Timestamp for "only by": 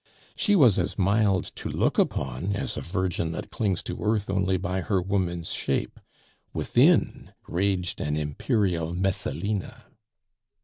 4.31-4.81